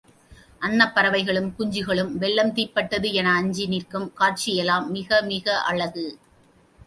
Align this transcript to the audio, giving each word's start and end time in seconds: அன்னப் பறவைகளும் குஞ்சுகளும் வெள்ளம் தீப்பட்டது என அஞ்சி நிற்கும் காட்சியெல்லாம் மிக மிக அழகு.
அன்னப் 0.61 0.93
பறவைகளும் 0.95 1.49
குஞ்சுகளும் 1.57 2.09
வெள்ளம் 2.13 2.53
தீப்பட்டது 2.53 3.13
என 3.13 3.33
அஞ்சி 3.33 3.65
நிற்கும் 3.65 4.11
காட்சியெல்லாம் 4.19 4.87
மிக 4.87 5.21
மிக 5.21 5.61
அழகு. 5.63 6.07